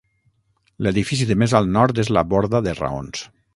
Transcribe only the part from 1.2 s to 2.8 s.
de més al nord és la borda de